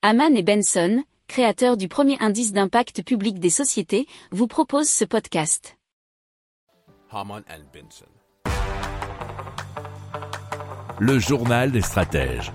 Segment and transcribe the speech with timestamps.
[0.00, 5.76] Haman et Benson, créateurs du premier indice d'impact public des sociétés, vous proposent ce podcast.
[7.10, 8.06] Haman and Benson.
[11.00, 12.52] Le journal des stratèges.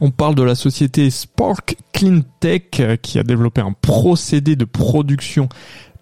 [0.00, 4.64] On parle de la société Spark Clean Tech euh, qui a développé un procédé de
[4.64, 5.48] production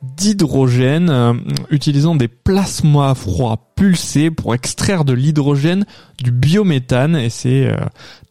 [0.02, 1.34] d'hydrogène euh,
[1.70, 5.86] utilisant des plasmas à froid pulsés pour extraire de l'hydrogène
[6.22, 7.76] du biométhane et c'est euh,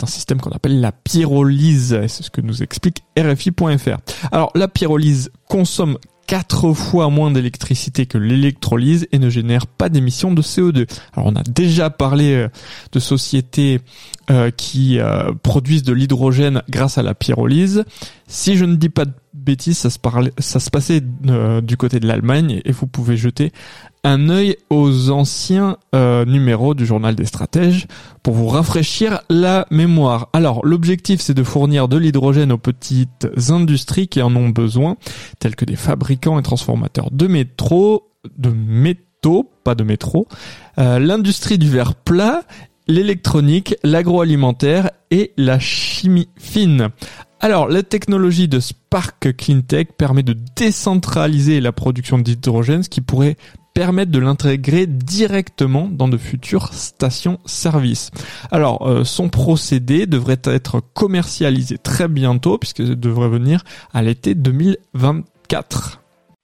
[0.01, 3.97] un système qu'on appelle la pyrolyse et c'est ce que nous explique RFI.fr.
[4.31, 5.97] Alors la pyrolyse consomme
[6.32, 10.89] quatre fois moins d'électricité que l'électrolyse et ne génère pas d'émissions de CO2.
[11.13, 12.47] Alors on a déjà parlé euh,
[12.93, 13.82] de sociétés
[14.29, 17.83] euh, qui euh, produisent de l'hydrogène grâce à la pyrolyse.
[18.27, 21.99] Si je ne dis pas de bêtises, ça se, parlait, ça se passait du côté
[21.99, 23.51] de l'Allemagne et vous pouvez jeter
[24.04, 27.87] un œil aux anciens numéros du journal des stratèges
[28.23, 30.29] pour vous rafraîchir la mémoire.
[30.33, 34.97] Alors l'objectif c'est de fournir de l'hydrogène aux petites industries qui en ont besoin,
[35.39, 40.27] telles que des fabricants et transformateurs de métro, de métaux, pas de métro,
[40.77, 42.44] l'industrie du verre plat
[42.88, 46.89] l'électronique, l'agroalimentaire et la chimie fine.
[47.44, 53.36] Alors, la technologie de Spark Cleantech permet de décentraliser la production d'hydrogène, ce qui pourrait
[53.73, 58.12] permettre de l'intégrer directement dans de futures stations-service.
[58.52, 64.36] Alors, euh, son procédé devrait être commercialisé très bientôt, puisque ça devrait venir à l'été
[64.36, 66.00] 2024.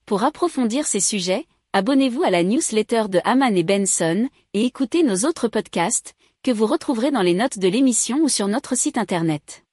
[0.07, 5.27] Pour approfondir ces sujets, abonnez-vous à la newsletter de Haman et Benson, et écoutez nos
[5.29, 9.66] autres podcasts, que vous retrouverez dans les notes de l'émission ou sur notre site internet.